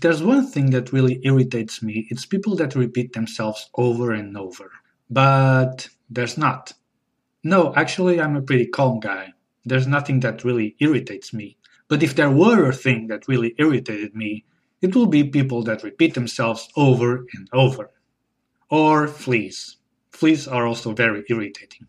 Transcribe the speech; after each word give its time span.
If 0.00 0.04
there's 0.04 0.22
one 0.22 0.46
thing 0.46 0.70
that 0.70 0.94
really 0.94 1.20
irritates 1.24 1.82
me, 1.82 2.06
it's 2.08 2.24
people 2.24 2.56
that 2.56 2.74
repeat 2.74 3.12
themselves 3.12 3.68
over 3.74 4.12
and 4.12 4.34
over. 4.34 4.70
But 5.10 5.90
there's 6.08 6.38
not. 6.38 6.72
No, 7.44 7.74
actually, 7.74 8.18
I'm 8.18 8.34
a 8.34 8.40
pretty 8.40 8.64
calm 8.64 9.00
guy. 9.00 9.34
There's 9.62 9.86
nothing 9.86 10.20
that 10.20 10.42
really 10.42 10.74
irritates 10.80 11.34
me. 11.34 11.58
But 11.88 12.02
if 12.02 12.14
there 12.14 12.30
were 12.30 12.66
a 12.66 12.72
thing 12.72 13.08
that 13.08 13.28
really 13.28 13.54
irritated 13.58 14.16
me, 14.16 14.46
it 14.80 14.96
will 14.96 15.04
be 15.04 15.22
people 15.22 15.62
that 15.64 15.84
repeat 15.84 16.14
themselves 16.14 16.70
over 16.76 17.26
and 17.34 17.46
over. 17.52 17.90
Or 18.70 19.06
fleas. 19.06 19.76
Fleas 20.12 20.48
are 20.48 20.66
also 20.66 20.94
very 20.94 21.24
irritating. 21.28 21.86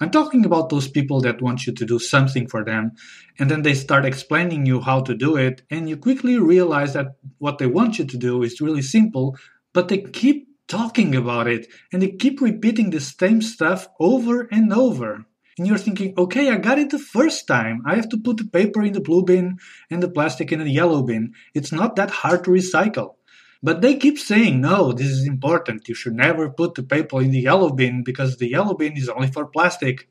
I'm 0.00 0.10
talking 0.10 0.46
about 0.46 0.70
those 0.70 0.88
people 0.88 1.20
that 1.20 1.42
want 1.42 1.66
you 1.66 1.74
to 1.74 1.84
do 1.84 1.98
something 1.98 2.48
for 2.48 2.64
them, 2.64 2.92
and 3.38 3.50
then 3.50 3.62
they 3.62 3.74
start 3.74 4.06
explaining 4.06 4.64
you 4.64 4.80
how 4.80 5.02
to 5.02 5.14
do 5.14 5.36
it, 5.36 5.62
and 5.70 5.88
you 5.88 5.96
quickly 5.96 6.38
realize 6.38 6.94
that 6.94 7.16
what 7.38 7.58
they 7.58 7.66
want 7.66 7.98
you 7.98 8.06
to 8.06 8.16
do 8.16 8.42
is 8.42 8.60
really 8.60 8.82
simple, 8.82 9.36
but 9.72 9.88
they 9.88 9.98
keep 9.98 10.48
talking 10.70 11.16
about 11.16 11.48
it 11.48 11.66
and 11.92 12.00
they 12.00 12.12
keep 12.12 12.40
repeating 12.40 12.90
the 12.90 13.00
same 13.00 13.42
stuff 13.42 13.88
over 13.98 14.48
and 14.52 14.72
over. 14.72 15.26
And 15.58 15.66
you're 15.66 15.76
thinking, 15.76 16.14
okay, 16.16 16.48
I 16.48 16.56
got 16.56 16.78
it 16.78 16.90
the 16.90 16.98
first 16.98 17.46
time. 17.46 17.82
I 17.84 17.96
have 17.96 18.08
to 18.10 18.16
put 18.16 18.38
the 18.38 18.44
paper 18.44 18.82
in 18.82 18.94
the 18.94 19.00
blue 19.00 19.24
bin 19.24 19.58
and 19.90 20.02
the 20.02 20.08
plastic 20.08 20.52
in 20.52 20.60
the 20.60 20.70
yellow 20.70 21.02
bin. 21.02 21.34
It's 21.54 21.72
not 21.72 21.96
that 21.96 22.10
hard 22.10 22.44
to 22.44 22.50
recycle. 22.50 23.16
But 23.62 23.82
they 23.82 23.96
keep 23.96 24.18
saying, 24.18 24.60
no, 24.60 24.92
this 24.92 25.08
is 25.08 25.26
important. 25.26 25.88
You 25.88 25.94
should 25.94 26.14
never 26.14 26.48
put 26.48 26.74
the 26.74 26.82
paper 26.82 27.20
in 27.20 27.30
the 27.30 27.40
yellow 27.40 27.70
bin 27.70 28.02
because 28.02 28.36
the 28.36 28.48
yellow 28.48 28.74
bin 28.74 28.96
is 28.96 29.08
only 29.08 29.28
for 29.28 29.46
plastic. 29.46 30.08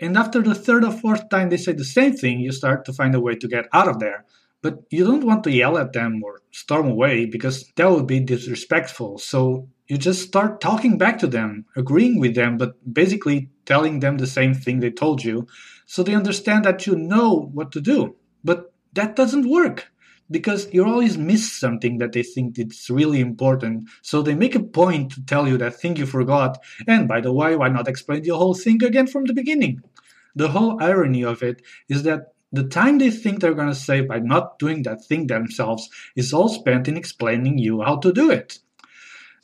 And 0.00 0.16
after 0.16 0.42
the 0.42 0.54
third 0.54 0.84
or 0.84 0.90
fourth 0.90 1.28
time 1.28 1.50
they 1.50 1.56
say 1.56 1.72
the 1.72 1.84
same 1.84 2.14
thing, 2.14 2.40
you 2.40 2.50
start 2.50 2.84
to 2.86 2.92
find 2.92 3.14
a 3.14 3.20
way 3.20 3.36
to 3.36 3.46
get 3.46 3.66
out 3.72 3.88
of 3.88 4.00
there. 4.00 4.24
But 4.62 4.82
you 4.90 5.04
don't 5.04 5.24
want 5.24 5.44
to 5.44 5.52
yell 5.52 5.78
at 5.78 5.92
them 5.92 6.22
or 6.24 6.40
storm 6.50 6.88
away 6.88 7.26
because 7.26 7.70
that 7.76 7.90
would 7.90 8.06
be 8.06 8.20
disrespectful. 8.20 9.18
So 9.18 9.68
you 9.86 9.98
just 9.98 10.26
start 10.26 10.60
talking 10.60 10.98
back 10.98 11.18
to 11.18 11.26
them, 11.26 11.66
agreeing 11.76 12.18
with 12.18 12.34
them, 12.34 12.56
but 12.56 12.74
basically 12.92 13.50
telling 13.64 14.00
them 14.00 14.18
the 14.18 14.26
same 14.26 14.54
thing 14.54 14.80
they 14.80 14.90
told 14.90 15.22
you 15.22 15.46
so 15.86 16.02
they 16.02 16.14
understand 16.14 16.64
that 16.64 16.86
you 16.86 16.96
know 16.96 17.50
what 17.52 17.70
to 17.72 17.80
do. 17.80 18.16
But 18.42 18.72
that 18.94 19.14
doesn't 19.14 19.48
work 19.48 19.91
because 20.32 20.72
you 20.72 20.84
always 20.84 21.16
miss 21.16 21.52
something 21.52 21.98
that 21.98 22.12
they 22.12 22.22
think 22.22 22.58
it's 22.58 22.90
really 22.90 23.20
important. 23.20 23.88
So 24.00 24.22
they 24.22 24.34
make 24.34 24.54
a 24.54 24.62
point 24.62 25.12
to 25.12 25.24
tell 25.24 25.46
you 25.46 25.58
that 25.58 25.78
thing 25.78 25.96
you 25.96 26.06
forgot. 26.06 26.58
And 26.88 27.06
by 27.06 27.20
the 27.20 27.32
way, 27.32 27.54
why 27.54 27.68
not 27.68 27.86
explain 27.86 28.22
the 28.22 28.36
whole 28.36 28.54
thing 28.54 28.82
again 28.82 29.06
from 29.06 29.26
the 29.26 29.34
beginning? 29.34 29.82
The 30.34 30.48
whole 30.48 30.82
irony 30.82 31.22
of 31.22 31.42
it 31.42 31.62
is 31.88 32.02
that 32.04 32.32
the 32.50 32.64
time 32.64 32.98
they 32.98 33.10
think 33.10 33.40
they're 33.40 33.54
going 33.54 33.68
to 33.68 33.74
save 33.74 34.08
by 34.08 34.18
not 34.18 34.58
doing 34.58 34.82
that 34.82 35.04
thing 35.04 35.26
themselves 35.26 35.88
is 36.16 36.32
all 36.32 36.48
spent 36.48 36.88
in 36.88 36.96
explaining 36.96 37.58
you 37.58 37.82
how 37.82 37.96
to 37.98 38.12
do 38.12 38.30
it. 38.30 38.58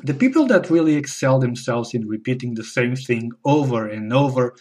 The 0.00 0.14
people 0.14 0.46
that 0.46 0.70
really 0.70 0.94
excel 0.94 1.38
themselves 1.38 1.94
in 1.94 2.06
repeating 2.06 2.54
the 2.54 2.64
same 2.64 2.96
thing 2.96 3.32
over 3.44 3.86
and 3.86 4.12
over 4.12 4.54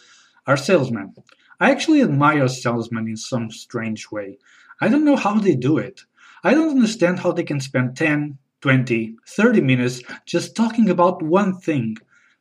are 0.45 0.57
salesmen. 0.57 1.13
I 1.59 1.71
actually 1.71 2.01
admire 2.01 2.47
salesmen 2.47 3.07
in 3.07 3.17
some 3.17 3.51
strange 3.51 4.11
way. 4.11 4.37
I 4.79 4.87
don't 4.89 5.05
know 5.05 5.15
how 5.15 5.39
they 5.39 5.55
do 5.55 5.77
it. 5.77 6.03
I 6.43 6.53
don't 6.53 6.69
understand 6.69 7.19
how 7.19 7.31
they 7.31 7.43
can 7.43 7.59
spend 7.59 7.97
10, 7.97 8.37
20, 8.61 9.15
30 9.27 9.61
minutes 9.61 10.01
just 10.25 10.55
talking 10.55 10.89
about 10.89 11.21
one 11.21 11.59
thing, 11.59 11.97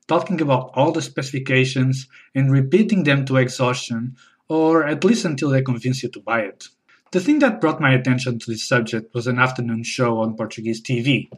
talking 0.06 0.41
about 0.41 0.70
all 0.75 0.92
the 0.92 1.02
specifications 1.02 2.06
and 2.34 2.52
repeating 2.52 3.05
them 3.05 3.24
to 3.27 3.36
exhaustion, 3.36 4.17
or 4.48 4.84
at 4.84 5.05
least 5.05 5.24
until 5.24 5.50
they 5.50 5.62
convince 5.62 6.02
you 6.02 6.08
to 6.11 6.20
buy 6.20 6.41
it. 6.41 6.69
The 7.12 7.20
thing 7.20 7.39
that 7.39 7.61
brought 7.61 7.80
my 7.80 7.95
attention 7.95 8.39
to 8.39 8.51
this 8.51 8.68
subject 8.68 9.14
was 9.14 9.27
an 9.27 9.39
afternoon 9.39 9.83
show 9.83 10.18
on 10.18 10.36
Portuguese 10.36 10.83
TV, 10.83 11.30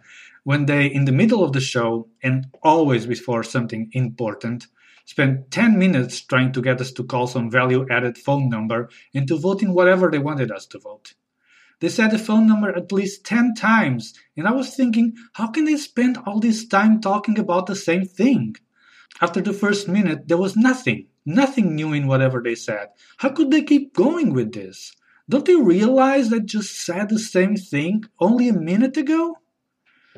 when 0.45 0.67
they, 0.67 0.87
in 0.87 1.05
the 1.05 1.13
middle 1.13 1.45
of 1.45 1.53
the 1.53 1.61
show, 1.61 2.09
and 2.23 2.47
always 2.63 3.07
before 3.07 3.43
something 3.43 3.91
important, 3.93 4.67
spent 5.05 5.51
10 5.51 5.79
minutes 5.79 6.21
trying 6.21 6.53
to 6.53 6.63
get 6.63 6.81
us 6.81 6.91
to 6.93 7.05
call 7.05 7.27
some 7.27 7.51
value 7.51 7.87
added 7.91 8.19
phone 8.19 8.49
number 8.49 8.89
and 9.15 9.29
to 9.29 9.39
vote 9.39 9.63
in 9.63 9.73
whatever 9.73 10.11
they 10.11 10.19
wanted 10.19 10.51
us 10.51 10.67
to 10.67 10.79
vote. 10.79 11.15
They 11.81 11.89
said 11.89 12.11
the 12.11 12.19
phone 12.19 12.49
number 12.49 12.71
at 12.71 12.91
least 12.91 13.25
10 13.25 13.55
times, 13.55 14.15
and 14.37 14.49
I 14.49 14.53
was 14.53 14.75
thinking, 14.75 15.15
how 15.35 15.49
can 15.49 15.65
they 15.65 15.77
spend 15.77 16.19
all 16.27 16.41
this 16.41 16.67
time 16.67 17.01
talking 17.01 17.39
about 17.39 17.67
the 17.67 17.77
same 17.77 18.05
thing? 18.05 18.57
After 19.21 19.41
the 19.41 19.53
first 19.53 19.89
minute, 19.89 20.27
there 20.27 20.39
was 20.39 20.57
nothing, 20.57 21.07
nothing 21.25 21.75
new 21.75 21.93
in 21.93 22.07
whatever 22.07 22.43
they 22.43 22.57
said. 22.57 22.89
How 23.19 23.31
could 23.31 23.51
they 23.51 23.63
keep 23.63 23.95
going 23.95 24.33
with 24.33 24.53
this? 24.53 24.95
Don't 25.29 25.45
they 25.45 25.57
realize 25.57 26.31
they 26.31 26.41
just 26.41 26.81
said 26.81 27.09
the 27.09 27.19
same 27.19 27.57
thing 27.57 28.05
only 28.19 28.49
a 28.49 28.53
minute 28.53 28.97
ago? 28.97 29.39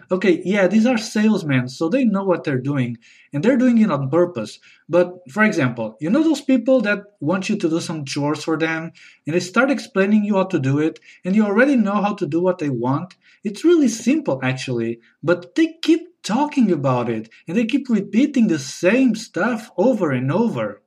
Okay, 0.09 0.41
yeah, 0.45 0.69
these 0.69 0.87
are 0.87 0.97
salesmen, 0.97 1.69
so 1.69 1.89
they 1.89 2.05
know 2.05 2.23
what 2.23 2.45
they're 2.45 2.61
doing, 2.61 2.97
and 3.33 3.43
they're 3.43 3.57
doing 3.57 3.79
it 3.79 3.91
on 3.91 4.09
purpose. 4.09 4.61
But 4.89 5.19
for 5.29 5.43
example, 5.43 5.97
you 6.01 6.11
know 6.11 6.23
those 6.23 6.41
people 6.41 6.81
that 6.83 7.03
want 7.19 7.49
you 7.49 7.57
to 7.57 7.69
do 7.69 7.81
some 7.81 8.05
chores 8.05 8.45
for 8.45 8.57
them, 8.57 8.93
and 9.27 9.35
they 9.35 9.41
start 9.41 9.71
explaining 9.71 10.25
you 10.25 10.37
how 10.37 10.45
to 10.45 10.61
do 10.61 10.79
it, 10.79 11.01
and 11.25 11.35
you 11.35 11.45
already 11.45 11.75
know 11.75 12.01
how 12.01 12.15
to 12.15 12.27
do 12.27 12.41
what 12.41 12.59
they 12.59 12.69
want? 12.69 13.17
It's 13.43 13.65
really 13.65 13.89
simple, 13.89 14.39
actually, 14.45 15.01
but 15.25 15.57
they 15.57 15.75
keep 15.83 16.23
talking 16.23 16.71
about 16.71 17.09
it, 17.09 17.29
and 17.49 17.57
they 17.57 17.67
keep 17.67 17.89
repeating 17.89 18.47
the 18.47 18.59
same 18.61 19.17
stuff 19.17 19.71
over 19.77 20.13
and 20.13 20.31
over. 20.31 20.83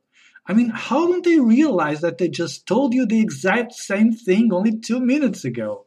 I 0.47 0.53
mean, 0.53 0.69
how 0.69 1.07
don't 1.07 1.25
they 1.25 1.40
realize 1.40 2.01
that 2.01 2.19
they 2.19 2.30
just 2.30 2.68
told 2.68 2.94
you 2.94 3.06
the 3.06 3.19
exact 3.19 3.74
same 3.74 4.13
thing 4.13 4.53
only 4.53 4.80
two 4.80 5.00
minutes 5.00 5.44
ago? 5.44 5.85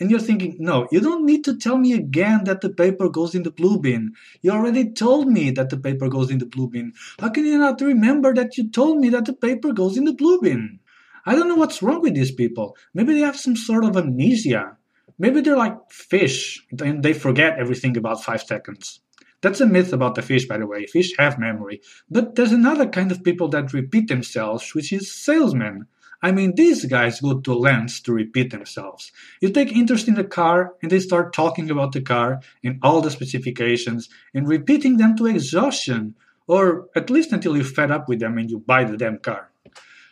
And 0.00 0.10
you're 0.10 0.20
thinking, 0.20 0.56
no, 0.58 0.88
you 0.90 1.00
don't 1.00 1.24
need 1.24 1.44
to 1.44 1.56
tell 1.56 1.76
me 1.76 1.92
again 1.92 2.44
that 2.44 2.60
the 2.60 2.70
paper 2.70 3.08
goes 3.08 3.34
in 3.34 3.42
the 3.42 3.50
blue 3.50 3.78
bin. 3.78 4.12
You 4.40 4.52
already 4.52 4.90
told 4.92 5.28
me 5.28 5.50
that 5.50 5.70
the 5.70 5.76
paper 5.76 6.08
goes 6.08 6.30
in 6.30 6.38
the 6.38 6.46
blue 6.46 6.68
bin. 6.68 6.92
How 7.18 7.28
can 7.28 7.44
you 7.44 7.58
not 7.58 7.80
remember 7.80 8.34
that 8.34 8.56
you 8.56 8.70
told 8.70 8.98
me 8.98 9.08
that 9.10 9.26
the 9.26 9.34
paper 9.34 9.72
goes 9.72 9.96
in 9.96 10.04
the 10.04 10.12
blue 10.12 10.40
bin? 10.40 10.80
I 11.24 11.34
don't 11.34 11.48
know 11.48 11.56
what's 11.56 11.82
wrong 11.82 12.00
with 12.00 12.14
these 12.14 12.32
people. 12.32 12.76
Maybe 12.94 13.14
they 13.14 13.20
have 13.20 13.38
some 13.38 13.56
sort 13.56 13.84
of 13.84 13.96
amnesia. 13.96 14.76
Maybe 15.18 15.40
they're 15.40 15.56
like 15.56 15.78
fish 15.90 16.64
and 16.80 17.02
they 17.02 17.12
forget 17.12 17.58
everything 17.58 17.96
about 17.96 18.24
five 18.24 18.42
seconds. 18.42 19.00
That's 19.40 19.60
a 19.60 19.66
myth 19.66 19.92
about 19.92 20.14
the 20.14 20.22
fish, 20.22 20.46
by 20.46 20.58
the 20.58 20.66
way. 20.66 20.86
Fish 20.86 21.12
have 21.18 21.38
memory. 21.38 21.80
But 22.08 22.36
there's 22.36 22.52
another 22.52 22.86
kind 22.86 23.10
of 23.10 23.24
people 23.24 23.48
that 23.48 23.72
repeat 23.72 24.08
themselves, 24.08 24.74
which 24.74 24.92
is 24.92 25.12
salesmen. 25.12 25.86
I 26.22 26.30
mean, 26.30 26.54
these 26.54 26.84
guys 26.84 27.20
go 27.20 27.40
to 27.40 27.54
lengths 27.54 28.00
to 28.02 28.12
repeat 28.12 28.52
themselves. 28.52 29.10
You 29.40 29.50
take 29.50 29.72
interest 29.72 30.06
in 30.06 30.14
the 30.14 30.24
car 30.24 30.74
and 30.80 30.90
they 30.90 31.00
start 31.00 31.32
talking 31.32 31.68
about 31.68 31.90
the 31.90 32.00
car 32.00 32.40
and 32.62 32.78
all 32.80 33.00
the 33.00 33.10
specifications 33.10 34.08
and 34.32 34.48
repeating 34.48 34.98
them 34.98 35.16
to 35.16 35.26
exhaustion, 35.26 36.14
or 36.46 36.88
at 36.94 37.10
least 37.10 37.32
until 37.32 37.56
you're 37.56 37.64
fed 37.64 37.90
up 37.90 38.08
with 38.08 38.20
them 38.20 38.38
and 38.38 38.48
you 38.48 38.60
buy 38.60 38.84
the 38.84 38.96
damn 38.96 39.18
car. 39.18 39.50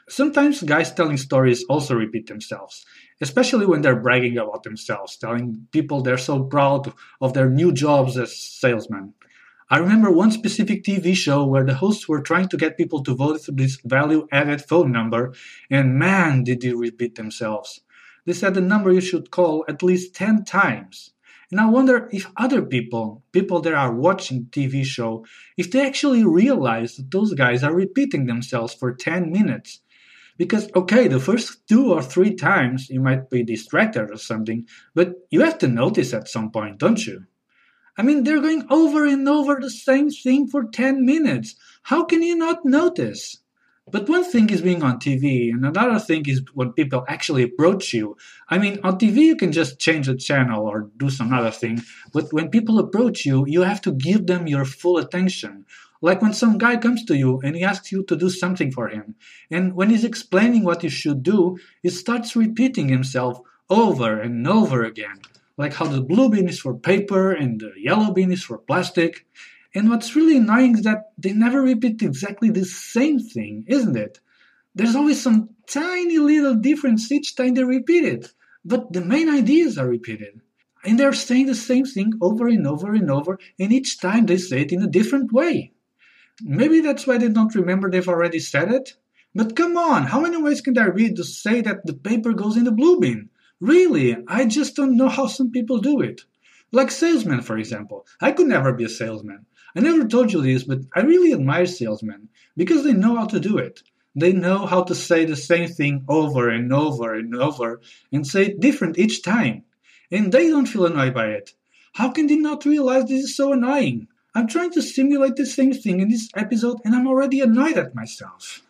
Sometimes 0.09 0.65
guys 0.65 0.93
telling 0.93 1.17
stories 1.17 1.65
also 1.69 1.95
repeat 1.95 2.27
themselves, 2.27 2.85
especially 3.21 3.67
when 3.67 3.83
they're 3.83 4.01
bragging 4.01 4.37
about 4.37 4.65
themselves, 4.65 5.17
telling 5.17 5.69
people 5.71 6.03
they're 6.03 6.19
so 6.19 6.43
proud 6.43 6.93
of 7.21 7.35
their 7.35 7.49
new 7.49 7.71
jobs 7.71 8.19
as 8.19 8.37
salesmen. 8.37 9.15
I 9.73 9.79
remember 9.79 10.11
one 10.11 10.33
specific 10.33 10.83
TV 10.83 11.15
show 11.15 11.47
where 11.47 11.65
the 11.65 11.75
hosts 11.75 12.09
were 12.09 12.21
trying 12.21 12.49
to 12.49 12.57
get 12.57 12.77
people 12.77 13.05
to 13.05 13.15
vote 13.15 13.41
through 13.41 13.55
this 13.55 13.79
value 13.85 14.27
added 14.33 14.63
phone 14.63 14.91
number, 14.91 15.33
and 15.71 15.97
man, 15.97 16.43
did 16.43 16.61
they 16.61 16.73
repeat 16.73 17.15
themselves. 17.15 17.81
They 18.27 18.33
said 18.33 18.55
the 18.55 18.63
number 18.63 18.91
you 18.91 19.01
should 19.01 19.31
call 19.31 19.65
at 19.69 19.85
least 19.85 20.13
10 20.17 20.45
times. 20.45 21.13
And 21.53 21.61
I 21.61 21.67
wonder 21.67 22.09
if 22.13 22.33
other 22.37 22.63
people, 22.63 23.23
people 23.31 23.61
that 23.61 23.75
are 23.75 23.95
watching 23.95 24.47
TV 24.47 24.85
show, 24.85 25.25
if 25.57 25.71
they 25.71 25.87
actually 25.87 26.25
realize 26.25 26.97
that 26.97 27.13
those 27.13 27.35
guys 27.35 27.63
are 27.63 27.73
repeating 27.73 28.27
themselves 28.27 28.75
for 28.75 28.93
10 28.93 29.31
minutes. 29.31 29.83
Because, 30.37 30.69
okay, 30.75 31.07
the 31.07 31.21
first 31.21 31.65
two 31.69 31.93
or 31.93 32.03
three 32.03 32.35
times 32.35 32.91
you 32.91 33.01
might 33.01 33.31
be 33.31 33.45
distracted 33.45 34.11
or 34.11 34.17
something, 34.17 34.67
but 34.97 35.15
you 35.31 35.43
have 35.43 35.59
to 35.59 35.69
notice 35.69 36.13
at 36.13 36.27
some 36.27 36.51
point, 36.51 36.79
don't 36.79 37.07
you? 37.07 37.27
I 38.01 38.03
mean, 38.03 38.25
they're 38.25 38.41
going 38.41 38.65
over 38.71 39.05
and 39.05 39.29
over 39.29 39.59
the 39.61 39.69
same 39.69 40.09
thing 40.09 40.47
for 40.47 40.65
10 40.65 41.05
minutes. 41.05 41.55
How 41.83 42.03
can 42.03 42.23
you 42.23 42.35
not 42.35 42.65
notice? 42.65 43.37
But 43.93 44.09
one 44.09 44.25
thing 44.25 44.49
is 44.49 44.63
being 44.63 44.83
on 44.83 45.01
TV, 45.01 45.51
and 45.51 45.67
another 45.67 45.99
thing 45.99 46.25
is 46.27 46.41
when 46.55 46.73
people 46.73 47.05
actually 47.09 47.43
approach 47.43 47.93
you. 47.93 48.17
I 48.49 48.57
mean, 48.57 48.81
on 48.83 48.99
TV, 48.99 49.17
you 49.17 49.37
can 49.37 49.53
just 49.53 49.79
change 49.79 50.07
the 50.07 50.17
channel 50.17 50.65
or 50.67 50.89
do 50.97 51.11
some 51.11 51.31
other 51.35 51.51
thing. 51.51 51.83
But 52.11 52.33
when 52.33 52.49
people 52.49 52.79
approach 52.79 53.27
you, 53.27 53.45
you 53.47 53.61
have 53.61 53.83
to 53.83 53.93
give 53.93 54.27
them 54.27 54.47
your 54.47 54.65
full 54.65 54.97
attention. 54.97 55.67
Like 56.01 56.23
when 56.23 56.33
some 56.33 56.57
guy 56.57 56.79
comes 56.79 57.05
to 57.05 57.15
you 57.15 57.43
and 57.45 57.55
he 57.55 57.65
asks 57.65 57.93
you 57.93 58.03
to 58.05 58.17
do 58.17 58.31
something 58.31 58.73
for 58.73 58.89
him. 58.89 59.15
And 59.51 59.75
when 59.75 59.91
he's 59.91 60.05
explaining 60.05 60.65
what 60.65 60.83
you 60.83 60.89
should 60.89 61.23
do, 61.23 61.59
he 61.83 61.91
starts 61.91 62.35
repeating 62.35 62.89
himself 62.89 63.43
over 63.69 64.19
and 64.19 64.49
over 64.49 64.85
again 64.85 65.21
like 65.61 65.75
how 65.75 65.85
the 65.85 66.01
blue 66.01 66.31
bin 66.31 66.49
is 66.49 66.59
for 66.59 66.75
paper 66.75 67.33
and 67.33 67.61
the 67.61 67.73
yellow 67.77 68.15
bin 68.15 68.33
is 68.33 68.43
for 68.43 68.57
plastic. 68.57 69.27
And 69.75 69.91
what's 69.91 70.17
really 70.17 70.39
annoying 70.39 70.79
is 70.79 70.85
that 70.85 71.13
they 71.19 71.35
never 71.35 71.61
repeat 71.61 72.01
exactly 72.01 72.49
the 72.49 72.65
same 72.65 73.19
thing, 73.19 73.65
isn't 73.69 73.95
it? 73.95 74.21
There's 74.75 74.97
always 74.97 75.23
some 75.23 75.51
tiny 75.69 76.17
little 76.17 76.55
difference 76.55 77.13
each 77.13 77.37
time 77.37 77.53
they 77.55 77.65
repeat 77.65 78.05
it, 78.05 78.33
but 78.65 78.95
the 78.95 79.03
main 79.03 79.29
ideas 79.29 79.77
are 79.77 79.87
repeated. 79.87 80.41
And 80.83 80.99
they're 80.99 81.13
saying 81.13 81.45
the 81.45 81.55
same 81.55 81.85
thing 81.85 82.15
over 82.23 82.49
and 82.49 82.67
over 82.67 82.95
and 82.95 83.11
over, 83.11 83.39
and 83.59 83.71
each 83.71 84.01
time 84.01 84.25
they 84.25 84.39
say 84.39 84.63
it 84.63 84.73
in 84.73 84.83
a 84.83 84.87
different 84.99 85.31
way. 85.31 85.73
Maybe 86.43 86.81
that's 86.81 87.07
why 87.07 87.19
they 87.19 87.29
don't 87.29 87.55
remember 87.55 87.91
they've 87.91 88.09
already 88.09 88.39
said 88.41 88.73
it. 88.73 88.95
But 89.35 89.57
come 89.57 89.77
on, 89.77 90.05
how 90.05 90.21
many 90.21 90.41
ways 90.41 90.63
can 90.63 90.79
I 90.79 90.87
read 90.87 91.17
to 91.17 91.25
say 91.25 91.61
that 91.61 91.85
the 91.85 91.93
paper 91.93 92.33
goes 92.33 92.57
in 92.57 92.65
the 92.65 92.73
blue 92.73 92.99
bin? 92.99 93.30
Really, 93.61 94.17
I 94.27 94.47
just 94.47 94.75
don't 94.75 94.97
know 94.97 95.09
how 95.09 95.27
some 95.27 95.51
people 95.51 95.79
do 95.79 96.01
it. 96.01 96.23
Like 96.73 96.91
salesmen, 96.91 97.43
for 97.43 97.59
example. 97.59 98.07
I 98.21 98.33
could 98.33 98.47
never 98.47 98.73
be 98.73 98.85
a 98.85 98.89
salesman. 98.89 99.47
I 99.77 99.81
never 99.81 100.07
told 100.07 100.33
you 100.33 100.43
this, 100.43 100.65
but 100.65 100.81
I 100.95 101.01
really 101.01 101.33
admire 101.33 101.67
salesmen 101.67 102.29
because 102.57 102.85
they 102.85 102.93
know 102.93 103.17
how 103.17 103.27
to 103.27 103.39
do 103.39 103.59
it. 103.59 103.83
They 104.17 104.33
know 104.33 104.67
how 104.67 104.83
to 104.85 104.95
say 104.95 105.25
the 105.25 105.37
same 105.37 105.69
thing 105.69 106.05
over 106.09 106.49
and 106.49 106.73
over 106.73 107.15
and 107.15 107.35
over 107.35 107.81
and 108.13 108.27
say 108.27 108.47
it 108.47 108.61
different 108.61 108.99
each 108.99 109.23
time. 109.23 109.65
And 110.11 110.33
they 110.33 110.49
don't 110.49 110.67
feel 110.67 110.87
annoyed 110.87 111.15
by 111.15 111.27
it. 111.29 111.55
How 111.93 112.11
can 112.11 112.27
they 112.27 112.37
not 112.37 112.65
realize 112.65 113.05
this 113.05 113.25
is 113.25 113.37
so 113.37 113.53
annoying? 113.53 114.09
I'm 114.35 114.49
trying 114.49 114.73
to 114.73 114.83
simulate 114.83 115.37
the 115.37 115.47
same 115.47 115.73
thing 115.73 116.01
in 116.01 116.09
this 116.09 116.29
episode 116.35 116.79
and 116.85 116.95
I'm 116.95 117.07
already 117.07 117.41
annoyed 117.41 117.77
at 117.77 117.95
myself. 117.95 118.63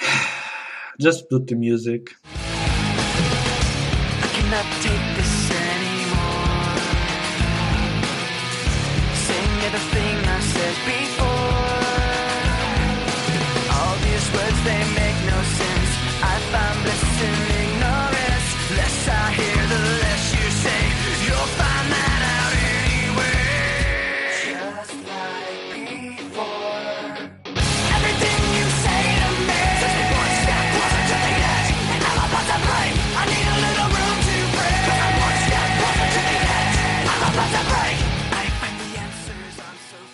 Just 1.00 1.28
put 1.28 1.46
the 1.46 1.54
music. 1.54 2.14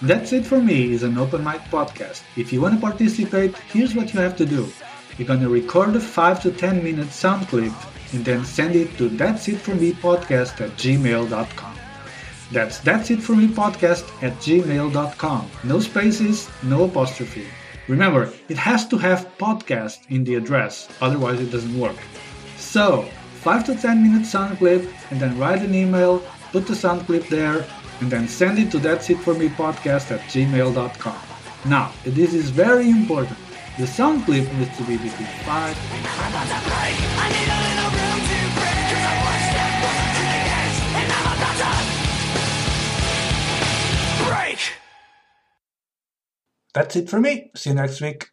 That's 0.01 0.33
It 0.33 0.47
For 0.47 0.61
Me 0.61 0.93
is 0.93 1.03
an 1.03 1.19
open 1.19 1.43
mic 1.43 1.61
podcast. 1.73 2.23
If 2.37 2.53
you 2.53 2.61
want 2.61 2.77
to 2.77 2.81
participate, 2.81 3.57
here's 3.73 3.97
what 3.97 4.15
you 4.15 4.21
have 4.21 4.37
to 4.37 4.47
do. 4.47 4.69
You're 5.17 5.27
going 5.27 5.41
to 5.41 5.49
record 5.49 5.97
a 5.97 6.01
5 6.01 6.41
to 6.43 6.53
10 6.53 6.85
minute 6.85 7.11
sound 7.11 7.49
clip 7.49 7.73
and 8.13 8.25
then 8.25 8.45
send 8.45 8.77
it 8.77 8.97
to 8.99 9.09
That's 9.09 9.49
It 9.49 9.59
For 9.59 9.75
Me 9.75 9.93
podcast 9.93 10.61
at 10.61 10.71
gmail.com. 10.79 11.77
That's 12.53 12.79
That's 12.79 13.11
It 13.11 13.21
For 13.21 13.35
Me 13.35 13.49
podcast 13.49 14.07
at 14.23 14.35
gmail.com. 14.35 15.51
No 15.65 15.81
spaces, 15.81 16.49
no 16.63 16.85
apostrophe. 16.85 17.49
Remember, 17.89 18.33
it 18.49 18.57
has 18.57 18.87
to 18.89 18.99
have 18.99 19.37
podcast 19.37 20.09
in 20.11 20.23
the 20.23 20.37
address, 20.37 20.89
otherwise 21.01 21.41
it 21.41 21.51
doesn't 21.51 21.77
work. 21.77 21.97
So, 22.57 23.03
5 23.43 23.67
to 23.67 23.75
10 23.75 24.01
minute 24.01 24.27
sound 24.27 24.59
clip 24.59 24.89
and 25.11 25.19
then 25.19 25.37
write 25.37 25.63
an 25.63 25.75
email, 25.75 26.23
put 26.53 26.69
the 26.69 26.77
sound 26.77 27.05
clip 27.07 27.27
there, 27.27 27.67
and 28.01 28.11
then 28.11 28.29
send 28.29 28.59
it 28.59 28.71
to 28.73 28.79
that's 28.79 29.11
it 29.11 29.19
for 29.19 29.35
me 29.35 29.49
podcast 29.49 30.11
at 30.11 30.21
gmail.com. 30.33 31.19
Now, 31.65 31.93
this 32.05 32.35
is 32.35 32.51
very 32.51 32.89
important. 32.91 33.39
The 33.79 33.87
sound 33.87 34.25
clip 34.25 34.53
needs 34.55 34.77
to 34.77 34.83
be 34.85 34.97
between 34.97 35.29
5 35.29 35.47
I'm 35.47 36.33
about 36.33 36.49
to 36.49 36.59
break 36.67 36.97
I 37.15 37.29
need 37.31 37.47
a 37.47 37.59
little 37.63 37.91
room 37.95 38.21
to 38.27 38.39
breathe 38.59 38.91
Cause 38.91 39.05
I'm 39.07 39.19
one 39.23 39.43
step 39.47 39.71
closer 39.79 40.09
to 40.19 40.23
the 40.27 40.41
edge 40.59 40.79
And 40.99 41.09
I'm 41.15 41.31
about 41.39 41.57
to 41.63 41.71
break 44.27 44.61
That's 46.75 46.95
it 46.97 47.07
for 47.09 47.21
me. 47.21 47.33
See 47.55 47.71
you 47.71 47.77
next 47.77 48.01
week. 48.01 48.31